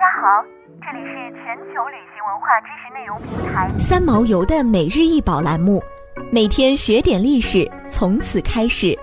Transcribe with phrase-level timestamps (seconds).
[0.00, 0.42] 家好，
[0.80, 5.78] 这里是全球旅行文化知识内容平台三毛游的每日一宝栏目，
[6.32, 8.98] 每天学点历史，从此开始。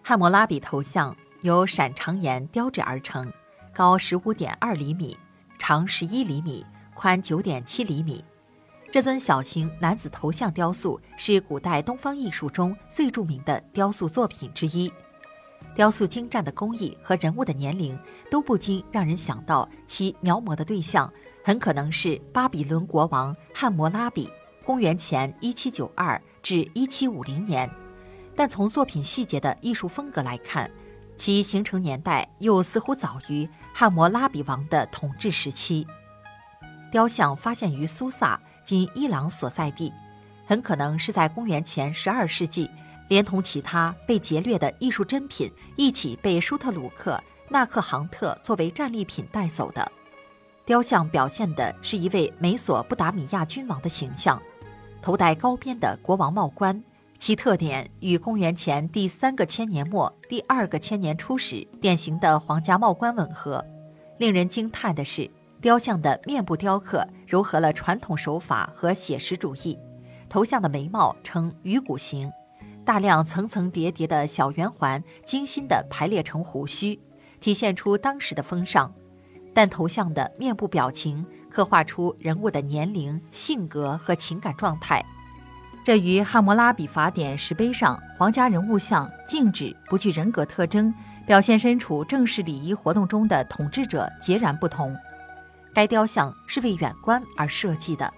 [0.00, 3.30] 汉谟拉比头像由闪长岩雕制而成，
[3.74, 5.14] 高十五点二厘米，
[5.58, 6.64] 长十一厘米，
[6.94, 8.24] 宽九点七厘米。
[8.90, 14.90] 这尊小型男子头像雕塑是古代东方艺术中最著名的雕塑作品之一。
[15.74, 17.98] 雕塑精湛的工艺和人物的年龄，
[18.30, 21.12] 都不禁让人想到其描摹的对象
[21.44, 24.30] 很可能是巴比伦国王汉谟拉比，
[24.64, 27.70] 公元前一七九二至一七五零年。
[28.34, 30.70] 但从作品细节的艺术风格来看，
[31.16, 35.86] 其形成年代又似乎早于汉谟拉比王的统治时期。
[36.90, 38.40] 雕像发现于苏萨。
[38.64, 39.92] 今伊朗所在地，
[40.46, 42.70] 很可能是在公元前十二世纪，
[43.12, 49.92] 连同其他被劫掠的艺术珍品一起被舒特鲁克纳克杭特作为战利品带走的。
[50.64, 54.40] 雕像表现的是一位美索不达米亚君王的形象，
[55.02, 56.82] 头戴高边的国王帽冠，
[57.18, 63.62] 其特点与公元前第三个千年末、第二个千年初时典型的皇家帽冠吻合。
[64.16, 65.30] 令人惊叹的是。
[65.60, 69.78] 雕像的面部雕刻糅合了传统手法和写实主义，
[70.28, 72.28] 头像的眉毛呈鱼骨形，
[72.84, 76.98] 大量层层叠叠的小圆环精心地排列成胡须，
[77.40, 78.92] 体现出当时的风尚。
[79.54, 85.04] 但头像的面部表情刻画出人物的年龄、性格和情感状态，
[85.84, 90.92] 这与《汉谟拉比法典》石碑上皇家人物像静止不具人格特征，
[91.26, 94.96] 表现身处正式礼仪活动中的统治者截然不同。
[95.74, 98.10] 该雕像是为远观而设计的，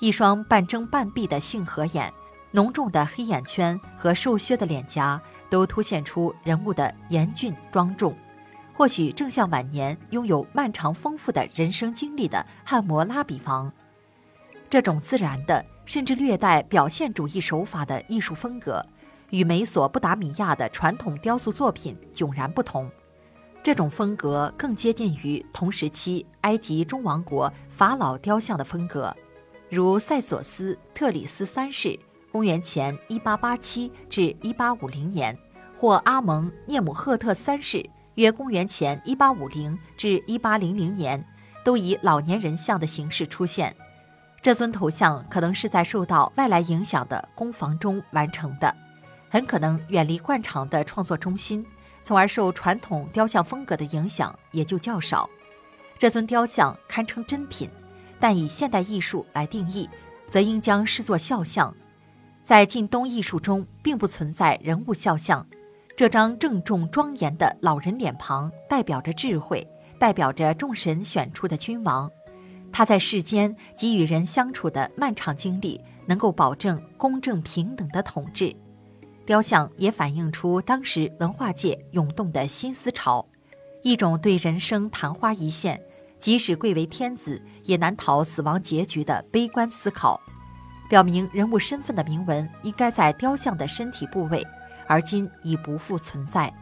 [0.00, 2.12] 一双半睁半闭的杏核眼，
[2.54, 8.14] 浓重的黑眼圈和瘦削的脸颊，都凸显出人物的严峻庄重。
[8.72, 13.72] 或许正像晚年拥有漫长丰富的人生经历的汉谟拉比王，
[14.70, 18.86] 这种自然的甚至略带表现主义手法的艺术风格，
[19.30, 22.88] 与美索不达米亚的传统雕塑作品迥然不同。
[23.64, 29.12] 这种风格更接近于同时期埃及中王国法老雕像的风格，
[29.68, 31.98] 如塞索斯特里斯三世
[32.34, 35.38] （公元前1887至1850年）
[35.78, 41.24] 或阿蒙涅姆赫特三世（约公元前1850至1800年），
[41.64, 43.72] 都以老年人像的形式出现。
[44.42, 48.74] 这尊头像可能是在受到外来影响的工房中完成的，
[49.30, 51.64] 很可能远离惯常的创作中心。
[52.02, 55.30] 从而受传统雕像风格的影响也就较少。
[55.96, 57.70] 这尊雕像堪称珍品，
[58.18, 59.88] 但以现代艺术来定义，
[60.28, 61.72] 则应将视作肖像。
[62.44, 65.44] 在近东艺术中，并不存在人物肖像。
[65.96, 69.66] 这张郑重庄严的老人脸庞代表着智慧，
[69.98, 72.10] 代表着众神选出的君王。
[72.70, 78.54] 他在世间及与人相处的漫长经历，能够保证公正平等的统治。
[79.24, 83.26] 雕像也反映出当时文化界涌动的新思潮，
[83.82, 85.80] 一种对人生昙花一现，
[86.18, 90.20] 即使贵为天子也难逃死亡结局的悲观思考。
[90.88, 94.46] 表明人物身份的铭文应该在雕像的身体部位，
[94.86, 96.52] 而今已不复存在。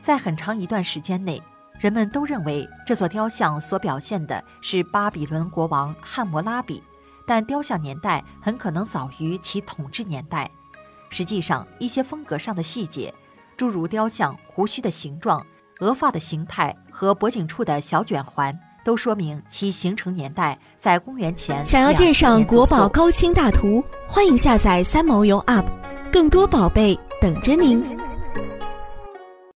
[0.00, 1.42] 在很长一段时间内，
[1.78, 6.82] 人们都认为这座雕像所表现的是巴比伦国王汉谟拉比，
[7.26, 10.50] 但雕像年代很可能早于其统治年代。
[11.10, 13.12] 实际上，一些风格上的细节，
[13.56, 15.44] 诸如雕像胡须的形状、
[15.80, 21.66] 额发的形态和脖颈处的小卷环，都说明其形成年代在公元前。
[21.66, 25.66] 想要鉴赏国宝高清大图，欢迎下载三毛游 App，
[26.10, 27.97] 更多宝贝等着您。